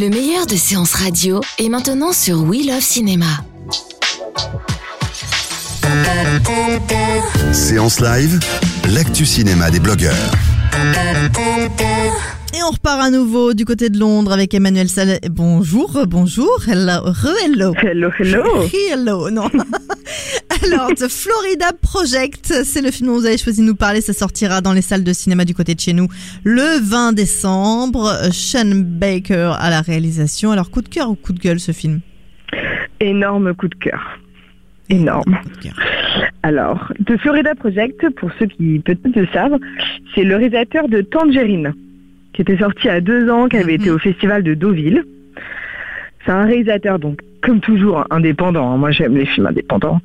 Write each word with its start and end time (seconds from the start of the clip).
Le 0.00 0.10
meilleur 0.10 0.46
de 0.46 0.54
séances 0.54 0.94
radio 0.94 1.40
est 1.58 1.68
maintenant 1.68 2.12
sur 2.12 2.44
We 2.44 2.64
Love 2.64 2.80
Cinéma. 2.80 3.26
Séance 7.52 7.98
live, 7.98 8.38
l'actu 8.94 9.26
cinéma 9.26 9.72
des 9.72 9.80
blogueurs. 9.80 10.14
Et 12.54 12.62
on 12.62 12.70
repart 12.70 13.02
à 13.02 13.10
nouveau 13.10 13.54
du 13.54 13.64
côté 13.64 13.90
de 13.90 13.98
Londres 13.98 14.30
avec 14.30 14.54
Emmanuel 14.54 14.88
Salé. 14.88 15.18
Bonjour, 15.30 16.04
bonjour, 16.06 16.60
hello, 16.68 17.12
hello. 17.44 17.74
Hello, 17.82 18.10
hello. 18.20 18.68
Hello, 18.72 19.30
non. 19.30 19.50
Alors, 20.72 20.88
The 20.94 21.08
Florida 21.08 21.72
Project, 21.80 22.52
c'est 22.64 22.80
le 22.82 22.90
film 22.90 23.08
dont 23.08 23.14
vous 23.18 23.26
avez 23.26 23.38
choisi 23.38 23.60
de 23.62 23.66
nous 23.66 23.74
parler. 23.74 24.00
Ça 24.00 24.12
sortira 24.12 24.60
dans 24.60 24.72
les 24.72 24.82
salles 24.82 25.04
de 25.04 25.12
cinéma 25.12 25.44
du 25.44 25.54
côté 25.54 25.74
de 25.74 25.80
chez 25.80 25.92
nous 25.92 26.08
le 26.44 26.80
20 26.82 27.12
décembre. 27.12 28.10
Sean 28.32 28.72
Baker 28.74 29.52
à 29.58 29.70
la 29.70 29.80
réalisation. 29.80 30.50
Alors, 30.50 30.70
coup 30.70 30.82
de 30.82 30.88
cœur 30.88 31.10
ou 31.10 31.14
coup 31.14 31.32
de 31.32 31.40
gueule 31.40 31.60
ce 31.60 31.72
film? 31.72 32.00
Énorme 33.00 33.54
coup 33.54 33.68
de 33.68 33.74
cœur. 33.76 34.18
Énorme. 34.90 35.38
Coup 35.42 35.48
de 35.50 35.62
cœur. 35.62 35.74
Alors, 36.42 36.92
The 37.06 37.16
Florida 37.18 37.54
Project, 37.54 38.08
pour 38.16 38.30
ceux 38.38 38.46
qui 38.46 38.78
peut-être 38.80 39.14
le 39.16 39.26
savent, 39.32 39.58
c'est 40.14 40.24
le 40.24 40.36
réalisateur 40.36 40.88
de 40.88 41.02
Tangerine, 41.02 41.74
qui 42.32 42.42
était 42.42 42.58
sorti 42.58 42.80
il 42.84 42.86
y 42.86 42.90
a 42.90 43.00
deux 43.00 43.28
ans, 43.30 43.48
qui 43.48 43.56
avait 43.56 43.74
Mhm. 43.76 43.80
été 43.82 43.90
au 43.90 43.98
festival 43.98 44.42
de 44.42 44.54
Deauville. 44.54 45.04
C'est 46.24 46.32
un 46.32 46.44
réalisateur, 46.44 46.98
donc, 46.98 47.20
comme 47.42 47.60
toujours, 47.60 48.04
indépendant. 48.10 48.72
hein. 48.72 48.76
Moi, 48.76 48.90
j'aime 48.90 49.16
les 49.16 49.26
films 49.26 49.46
indépendants. 49.46 50.00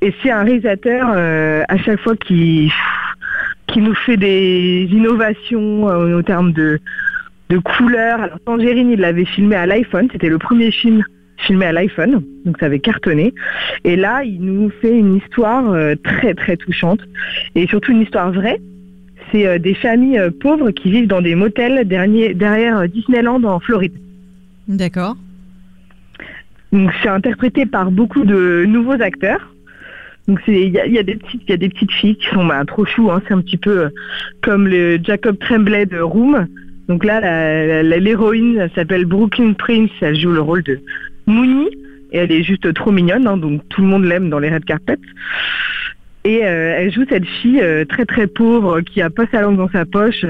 Et 0.00 0.14
c'est 0.22 0.30
un 0.30 0.42
réalisateur, 0.42 1.12
euh, 1.14 1.62
à 1.68 1.76
chaque 1.78 2.00
fois, 2.00 2.16
qui, 2.16 2.72
qui 3.66 3.80
nous 3.80 3.94
fait 3.94 4.16
des 4.16 4.88
innovations 4.90 5.88
euh, 5.88 6.18
au 6.18 6.22
terme 6.22 6.52
de, 6.52 6.78
de 7.50 7.58
couleurs. 7.58 8.20
Alors, 8.20 8.38
Tangerine, 8.44 8.90
il 8.90 9.00
l'avait 9.00 9.24
filmé 9.24 9.56
à 9.56 9.66
l'iPhone. 9.66 10.08
C'était 10.10 10.28
le 10.28 10.38
premier 10.38 10.70
film 10.70 11.02
filmé 11.38 11.66
à 11.66 11.72
l'iPhone. 11.72 12.22
Donc, 12.44 12.58
ça 12.58 12.66
avait 12.66 12.80
cartonné. 12.80 13.34
Et 13.84 13.96
là, 13.96 14.22
il 14.24 14.40
nous 14.40 14.70
fait 14.80 14.96
une 14.96 15.16
histoire 15.16 15.70
euh, 15.70 15.94
très, 16.02 16.34
très 16.34 16.56
touchante. 16.56 17.00
Et 17.54 17.66
surtout 17.66 17.92
une 17.92 18.02
histoire 18.02 18.32
vraie. 18.32 18.60
C'est 19.30 19.46
euh, 19.46 19.58
des 19.58 19.74
familles 19.74 20.20
pauvres 20.40 20.70
qui 20.70 20.90
vivent 20.90 21.08
dans 21.08 21.22
des 21.22 21.34
motels 21.34 21.86
derrière 21.86 22.88
Disneyland 22.88 23.42
en 23.44 23.60
Floride. 23.60 23.94
D'accord. 24.68 25.16
Donc 26.72 26.90
c'est 27.02 27.08
interprété 27.08 27.66
par 27.66 27.90
beaucoup 27.90 28.24
de 28.24 28.64
nouveaux 28.66 29.00
acteurs. 29.00 29.54
Donc 30.28 30.40
il 30.46 30.68
y 30.68 30.98
a, 30.98 31.02
des 31.02 31.16
petites 31.68 31.92
filles 31.92 32.16
qui 32.16 32.26
sont 32.28 32.46
bah, 32.46 32.62
trop 32.64 32.84
chou 32.84 33.10
hein, 33.10 33.20
c'est 33.26 33.34
un 33.34 33.40
petit 33.40 33.56
peu 33.56 33.78
euh, 33.78 33.88
comme 34.40 34.68
le 34.68 34.98
Jacob 35.02 35.36
Tremblay 35.38 35.86
de 35.86 35.98
Room. 35.98 36.46
Donc 36.88 37.04
là 37.04 37.82
l'héroïne 37.82 38.58
elle 38.58 38.70
s'appelle 38.74 39.04
Brooklyn 39.04 39.52
Prince, 39.54 39.90
elle 40.00 40.18
joue 40.18 40.30
le 40.30 40.40
rôle 40.40 40.62
de 40.62 40.80
Mooney 41.26 41.70
et 42.12 42.18
elle 42.18 42.32
est 42.32 42.44
juste 42.44 42.72
trop 42.72 42.92
mignonne 42.92 43.26
hein, 43.26 43.36
donc 43.36 43.62
tout 43.68 43.80
le 43.80 43.88
monde 43.88 44.04
l'aime 44.04 44.30
dans 44.30 44.38
les 44.38 44.50
red 44.50 44.64
carpets. 44.64 44.98
Et 46.24 46.44
euh, 46.44 46.76
elle 46.78 46.92
joue 46.92 47.04
cette 47.08 47.26
fille 47.26 47.60
euh, 47.60 47.84
très 47.84 48.04
très 48.04 48.28
pauvre 48.28 48.80
qui 48.80 49.02
a 49.02 49.10
pas 49.10 49.26
sa 49.32 49.42
langue 49.42 49.56
dans 49.56 49.70
sa 49.70 49.84
poche, 49.84 50.24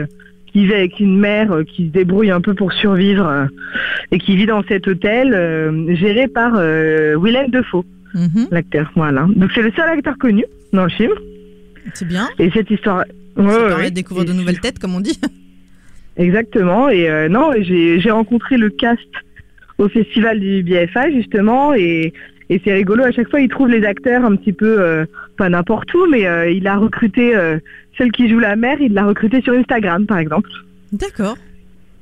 qui 0.52 0.66
vit 0.66 0.74
avec 0.74 1.00
une 1.00 1.18
mère 1.18 1.50
euh, 1.52 1.64
qui 1.64 1.86
se 1.86 1.90
débrouille 1.92 2.30
un 2.30 2.40
peu 2.40 2.54
pour 2.54 2.72
survivre 2.72 3.26
euh, 3.26 3.46
et 4.10 4.18
qui 4.18 4.36
vit 4.36 4.46
dans 4.46 4.62
cet 4.64 4.86
hôtel 4.86 5.32
euh, 5.34 5.94
géré 5.96 6.28
par 6.28 6.52
Willem 6.54 7.50
Dafoe, 7.50 7.84
Mhm. 8.14 8.48
l'acteur. 8.50 8.90
Voilà. 8.94 9.26
Donc 9.34 9.50
c'est 9.54 9.62
le 9.62 9.72
seul 9.72 9.88
acteur 9.88 10.18
connu 10.18 10.44
dans 10.74 10.84
le 10.84 10.90
film. 10.90 11.12
C'est 11.94 12.06
bien. 12.06 12.28
Et 12.38 12.50
cette 12.50 12.70
histoire. 12.70 13.04
Ça 13.36 13.42
Ouais, 13.42 13.48
permet 13.68 13.74
ouais. 13.84 13.90
de 13.90 13.94
découvrir 13.94 14.26
de 14.26 14.34
nouvelles 14.34 14.60
têtes, 14.60 14.78
comme 14.78 14.94
on 14.94 15.00
dit. 15.00 15.18
Exactement. 16.18 16.90
Et 16.90 17.08
non, 17.30 17.52
j'ai 17.58 17.98
j'ai 18.00 18.10
rencontré 18.10 18.58
le 18.58 18.68
cast 18.68 19.00
au 19.78 19.88
festival 19.88 20.38
du 20.40 20.62
BFA 20.62 21.10
justement 21.10 21.72
et, 21.74 22.12
et 22.50 22.60
c'est 22.62 22.74
rigolo. 22.74 23.04
À 23.04 23.12
chaque 23.12 23.30
fois, 23.30 23.40
il 23.40 23.48
trouve 23.48 23.68
les 23.68 23.84
acteurs 23.86 24.24
un 24.24 24.36
petit 24.36 24.52
peu, 24.52 24.76
euh, 24.78 25.06
pas 25.38 25.48
n'importe 25.48 25.92
où, 25.94 26.06
mais 26.10 26.26
euh, 26.26 26.50
il 26.50 26.66
a 26.66 26.76
recruté 26.76 27.34
euh, 27.34 27.58
celle 27.98 28.12
qui 28.12 28.28
joue 28.28 28.38
la 28.38 28.56
mère. 28.56 28.80
Il 28.80 28.94
l'a 28.94 29.04
recrutée 29.04 29.40
sur 29.42 29.52
Instagram, 29.54 30.06
par 30.06 30.18
exemple. 30.18 30.50
D'accord. 30.92 31.36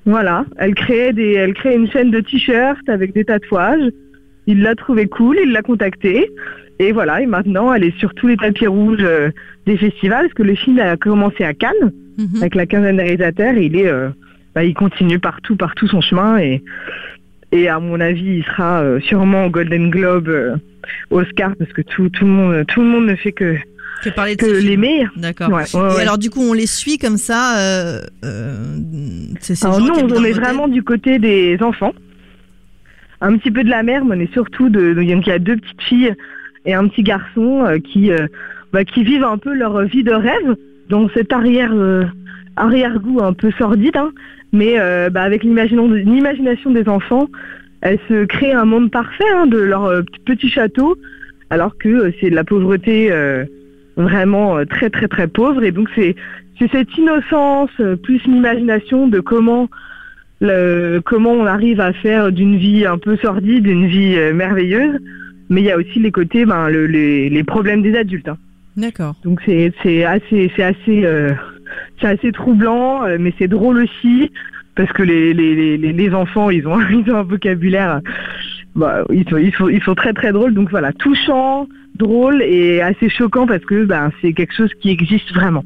Voilà, 0.06 0.46
elle 0.56 0.74
créait 0.74 1.12
des, 1.12 1.32
elle 1.34 1.52
créait 1.54 1.76
une 1.76 1.90
chaîne 1.90 2.10
de 2.10 2.20
t-shirts 2.20 2.88
avec 2.88 3.12
des 3.12 3.24
tatouages. 3.24 3.90
Il 4.46 4.62
l'a 4.62 4.74
trouvé 4.74 5.06
cool, 5.06 5.38
il 5.44 5.52
l'a 5.52 5.62
contactée. 5.62 6.28
Et 6.78 6.92
voilà, 6.92 7.20
et 7.20 7.26
maintenant 7.26 7.74
elle 7.74 7.84
est 7.84 7.96
sur 7.98 8.14
tous 8.14 8.26
les 8.26 8.38
tapis 8.38 8.66
rouges 8.66 8.98
euh, 9.02 9.30
des 9.66 9.76
festivals, 9.76 10.22
parce 10.22 10.34
que 10.34 10.42
le 10.42 10.54
film 10.54 10.78
a 10.78 10.96
commencé 10.96 11.44
à 11.44 11.52
Cannes 11.54 11.92
Mhm. 12.18 12.40
avec 12.40 12.54
la 12.54 12.66
quinzaine 12.66 12.96
de 12.96 13.02
réalisateurs. 13.02 13.54
Et 13.56 13.66
il 13.66 13.76
est, 13.76 13.86
euh, 13.86 14.08
bah, 14.54 14.64
il 14.64 14.74
continue 14.74 15.18
partout, 15.18 15.56
partout 15.56 15.86
son 15.88 16.00
chemin. 16.00 16.38
Et, 16.38 16.62
et 17.52 17.68
à 17.68 17.78
mon 17.80 17.98
avis, 18.00 18.38
il 18.38 18.44
sera 18.44 18.80
euh, 18.82 19.00
sûrement 19.00 19.46
au 19.46 19.50
Golden 19.50 19.90
Globe, 19.90 20.30
Oscar, 21.10 21.54
parce 21.56 21.72
que 21.72 21.82
tout, 21.82 22.08
tout 22.10 22.24
le 22.24 22.30
monde, 22.30 22.66
tout 22.66 22.80
le 22.80 22.86
monde 22.86 23.06
ne 23.06 23.14
fait 23.14 23.32
que, 23.32 23.56
Que 24.02 24.10
parler 24.10 24.34
de 24.36 24.40
que 24.40 24.54
film. 24.54 24.68
l'aimer. 24.68 25.06
D'accord. 25.16 25.50
Ouais, 25.50 25.64
ouais, 25.74 25.80
Et 25.80 25.94
ouais. 25.96 26.00
alors 26.02 26.16
du 26.18 26.30
coup 26.30 26.40
on 26.40 26.52
les 26.54 26.66
suit 26.66 26.98
comme 26.98 27.18
ça. 27.18 27.58
Euh, 27.58 28.00
euh, 28.24 28.76
c'est 29.40 29.54
ces 29.54 29.66
Alors 29.66 29.80
nous, 29.80 29.92
on 29.92 30.24
est 30.24 30.32
vraiment 30.32 30.68
du 30.68 30.82
côté 30.82 31.18
des 31.18 31.58
enfants. 31.60 31.92
Un 33.20 33.36
petit 33.36 33.50
peu 33.50 33.62
de 33.62 33.68
la 33.68 33.82
mère, 33.82 34.04
mais 34.04 34.16
on 34.16 34.20
est 34.20 34.32
surtout 34.32 34.70
de. 34.70 34.94
Donc, 34.94 35.04
il 35.04 35.28
y 35.28 35.32
a 35.32 35.38
deux 35.38 35.56
petites 35.56 35.82
filles 35.82 36.14
et 36.64 36.72
un 36.72 36.88
petit 36.88 37.02
garçon 37.02 37.64
euh, 37.66 37.78
qui, 37.78 38.10
bah, 38.72 38.84
qui 38.84 39.04
vivent 39.04 39.24
un 39.24 39.36
peu 39.36 39.52
leur 39.52 39.82
vie 39.84 40.02
de 40.02 40.12
rêve 40.12 40.56
dans 40.88 41.08
cet 41.10 41.32
arrière, 41.32 41.72
euh, 41.74 42.04
arrière-goût 42.56 43.20
un 43.22 43.34
peu 43.34 43.50
sordide, 43.58 43.96
hein. 43.96 44.12
mais 44.52 44.76
bah, 45.10 45.22
avec 45.22 45.44
l'imagination 45.44 46.70
des 46.70 46.88
enfants, 46.88 47.28
elles 47.82 48.00
se 48.08 48.24
créent 48.24 48.54
un 48.54 48.64
monde 48.64 48.90
parfait 48.90 49.28
hein, 49.34 49.46
de 49.46 49.58
leur 49.58 50.02
petit 50.24 50.48
château, 50.48 50.96
alors 51.50 51.76
que 51.76 52.12
c'est 52.20 52.30
de 52.30 52.34
la 52.34 52.44
pauvreté 52.44 53.10
vraiment 54.03 54.59
euh, 54.59 54.65
très 54.65 54.91
très 54.91 55.09
très 55.09 55.27
pauvre. 55.28 55.62
Et 55.65 55.72
donc 55.72 55.88
c'est 55.94 56.15
c'est 56.59 56.71
cette 56.71 56.97
innocence 56.99 57.71
euh, 57.81 57.97
plus 57.97 58.22
l'imagination 58.25 59.06
de 59.09 59.21
comment 59.21 59.69
le, 60.41 61.00
comment 61.05 61.33
on 61.33 61.47
arrive 61.47 61.81
à 61.81 61.93
faire 61.93 62.33
d'une 62.33 62.56
vie 62.56 62.87
un 62.87 62.99
peu 62.99 63.16
sordide 63.16 63.66
une 63.66 63.87
vie 63.87 64.15
euh, 64.16 64.33
merveilleuse. 64.33 64.99
Mais 65.49 65.61
il 65.62 65.65
y 65.65 65.71
a 65.72 65.77
aussi 65.77 65.99
les 65.99 66.12
côtés, 66.12 66.44
ben, 66.47 66.69
le- 66.69 66.87
les, 66.87 67.28
les 67.28 67.44
problèmes 67.44 67.83
des 67.83 67.97
adultes. 67.97 68.28
hein. 68.28 68.37
D'accord. 68.77 69.16
Donc 69.25 69.41
c'est 69.44 69.72
c'est 69.83 70.05
assez 70.05 70.50
c'est 70.55 70.62
assez 70.62 71.05
euh, 71.05 71.32
c'est 72.00 72.06
assez 72.06 72.32
troublant, 72.32 73.03
mais 73.19 73.34
c'est 73.38 73.49
drôle 73.49 73.78
aussi 73.82 74.31
parce 74.77 74.93
que 74.93 75.03
les 75.03 75.34
les, 75.34 75.77
les, 75.77 75.93
les- 75.93 76.15
enfants 76.15 76.50
ils 76.50 76.67
ont 76.69 76.78
ils 76.91 77.11
ont 77.12 77.17
un 77.17 77.22
vocabulaire, 77.25 78.00
bah, 78.75 79.04
ils 79.12 79.28
sont 79.28 79.36
ils 79.36 79.53
sont 79.54 79.69
ils 79.69 79.82
sont 79.82 79.94
très 79.94 80.12
très 80.12 80.32
drôles. 80.32 80.54
Donc 80.54 80.70
voilà, 80.70 80.92
touchant, 80.92 81.69
drôle 81.97 82.42
et 82.42 82.81
assez 82.81 83.08
choquant 83.08 83.47
parce 83.47 83.64
que 83.64 83.84
ben 83.84 84.10
c'est 84.20 84.32
quelque 84.32 84.54
chose 84.54 84.70
qui 84.81 84.91
existe 84.91 85.32
vraiment. 85.34 85.64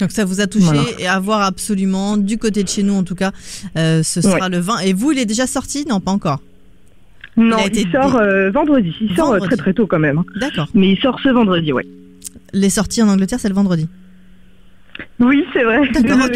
Donc 0.00 0.12
ça 0.12 0.24
vous 0.24 0.40
a 0.40 0.46
touché 0.46 0.66
Voilà. 0.66 0.82
et 1.00 1.08
à 1.08 1.18
voir 1.18 1.42
absolument 1.42 2.16
du 2.16 2.38
côté 2.38 2.62
de 2.62 2.68
chez 2.68 2.84
nous 2.84 2.94
en 2.94 3.02
tout 3.02 3.16
cas. 3.16 3.32
euh, 3.76 4.02
ce 4.02 4.20
sera 4.20 4.48
le 4.48 4.58
20. 4.58 4.80
Et 4.80 4.92
vous 4.92 5.12
il 5.12 5.18
est 5.18 5.26
déjà 5.26 5.46
sorti? 5.46 5.84
Non 5.88 6.00
pas 6.00 6.12
encore. 6.12 6.40
Non, 7.36 7.56
il, 7.72 7.90
sort 7.92 8.16
euh, 8.16 8.50
vendredi. 8.50 8.94
Il 9.00 9.14
sort 9.14 9.32
euh, 9.32 9.38
très 9.38 9.56
très 9.56 9.72
tôt 9.72 9.86
quand 9.86 9.98
même. 10.00 10.22
D'accord. 10.40 10.68
Mais 10.74 10.90
il 10.90 10.98
sort 10.98 11.20
ce 11.20 11.28
vendredi, 11.28 11.72
ouais. 11.72 11.86
Les 12.52 12.70
sorties 12.70 13.02
en 13.02 13.08
Angleterre 13.08 13.38
c'est 13.40 13.48
le 13.48 13.54
vendredi. 13.54 13.88
Oui, 15.20 15.44
c'est 15.52 15.64
vrai. 15.64 15.80
D'accord, 15.92 16.28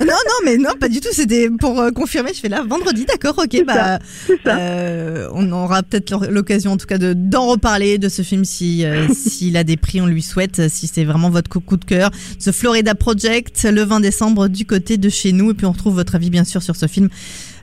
non 0.00 0.06
non 0.06 0.38
mais 0.44 0.56
non 0.56 0.70
pas 0.78 0.88
du 0.88 1.00
tout. 1.00 1.08
C'était 1.12 1.48
pour 1.50 1.80
euh, 1.80 1.90
confirmer. 1.90 2.32
Je 2.34 2.40
fais 2.40 2.48
là 2.48 2.64
vendredi. 2.66 3.04
D'accord. 3.04 3.38
Ok. 3.38 3.64
Bah 3.64 3.98
ça. 4.44 4.56
euh, 4.56 5.28
on 5.32 5.50
aura 5.52 5.82
peut-être 5.82 6.26
l'occasion 6.28 6.72
en 6.72 6.76
tout 6.76 6.86
cas 6.86 6.98
de 6.98 7.12
d'en 7.12 7.46
reparler 7.46 7.98
de 7.98 8.08
ce 8.08 8.22
film 8.22 8.44
si 8.44 8.84
euh, 8.84 9.06
s'il 9.12 9.56
a 9.56 9.64
des 9.64 9.76
prix 9.76 10.00
on 10.00 10.06
lui 10.06 10.22
souhaite. 10.22 10.68
Si 10.68 10.86
c'est 10.88 11.04
vraiment 11.04 11.30
votre 11.30 11.48
coup 11.60 11.76
de 11.76 11.84
cœur. 11.84 12.10
The 12.44 12.50
Florida 12.50 12.94
Project 12.94 13.68
le 13.70 13.82
20 13.82 14.00
décembre 14.00 14.48
du 14.48 14.66
côté 14.66 14.96
de 14.96 15.08
chez 15.08 15.32
nous 15.32 15.52
et 15.52 15.54
puis 15.54 15.66
on 15.66 15.72
retrouve 15.72 15.94
votre 15.94 16.14
avis 16.16 16.30
bien 16.30 16.44
sûr 16.44 16.62
sur 16.62 16.76
ce 16.76 16.86
film 16.86 17.08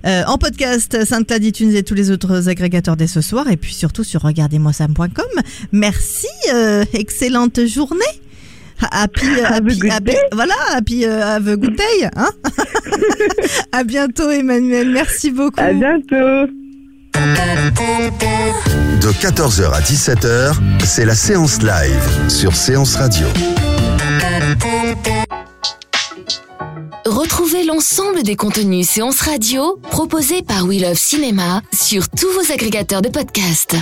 euh, 0.05 0.23
en 0.25 0.37
podcast 0.37 1.05
SoundCloud 1.05 1.43
iTunes 1.43 1.75
et 1.75 1.83
tous 1.83 1.93
les 1.93 2.11
autres 2.11 2.49
agrégateurs 2.49 2.95
dès 2.97 3.07
ce 3.07 3.21
soir 3.21 3.49
et 3.51 3.57
puis 3.57 3.73
surtout 3.73 4.03
sur 4.03 4.21
regardez-moi-ça.com. 4.21 5.41
Merci, 5.71 6.27
euh, 6.53 6.83
excellente 6.93 7.65
journée. 7.65 8.20
Happy, 8.91 9.25
Have 9.43 9.45
a 9.45 9.53
happy, 9.55 9.79
good 9.79 9.91
happy- 9.91 10.03
day. 10.11 10.17
voilà, 10.31 10.55
happy, 10.73 11.05
euh, 11.05 11.21
have 11.23 11.47
a 11.47 11.55
good 11.55 11.75
day, 11.75 12.09
hein. 12.15 12.29
à 13.71 13.83
bientôt, 13.83 14.29
Emmanuel. 14.29 14.89
Merci 14.89 15.31
beaucoup. 15.31 15.59
À 15.59 15.71
bientôt. 15.73 16.47
De 19.01 19.11
14h 19.11 19.71
à 19.73 19.81
17h, 19.81 20.53
c'est 20.85 21.05
la 21.05 21.15
séance 21.15 21.59
live 21.61 22.29
sur 22.29 22.55
Séance 22.55 22.95
Radio. 22.95 23.27
Retrouvez 27.05 27.63
l'ensemble 27.65 28.23
des 28.23 28.35
contenus 28.35 28.87
séances 28.87 29.21
radio 29.21 29.79
proposés 29.89 30.41
par 30.43 30.65
We 30.65 30.81
Love 30.81 30.97
Cinéma 30.97 31.61
sur 31.73 32.07
tous 32.09 32.27
vos 32.31 32.51
agrégateurs 32.53 33.01
de 33.01 33.09
podcasts. 33.09 33.75